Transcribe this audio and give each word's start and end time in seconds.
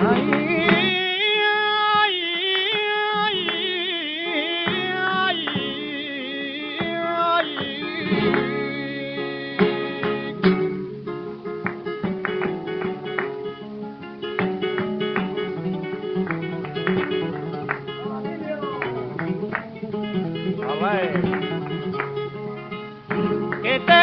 Take 0.00 0.38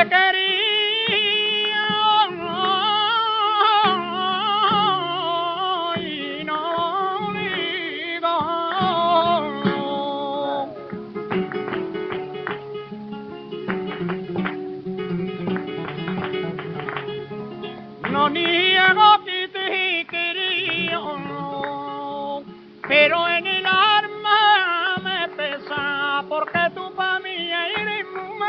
queremos. 0.10 0.35
no 18.16 18.30
niego 18.30 19.08
que 19.26 19.50
te 19.50 20.06
quería 20.10 21.02
pero 22.88 23.28
en 23.28 23.46
el 23.46 23.66
alma 23.66 24.96
me 25.04 25.28
pesa 25.36 26.24
porque 26.30 26.60
tú 26.76 26.94
para 26.96 27.20
mí 27.20 27.52
eres 27.52 28.06
mujer, 28.16 28.46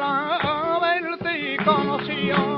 haberte 0.00 1.56
conocido. 1.64 2.49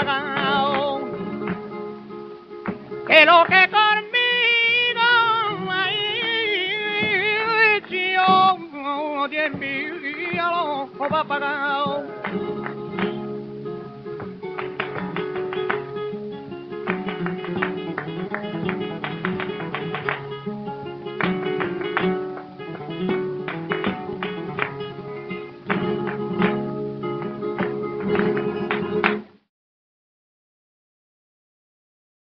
Apagado. 0.00 1.00
Que 3.06 3.24
lo 3.24 3.44
que 3.44 3.70
conmigo 3.70 5.06
ay, 5.70 7.82
yo 7.90 8.58
de 9.28 9.50
mi 9.50 9.84
lo 10.36 11.08
va 11.08 11.20
apagado. 11.20 12.04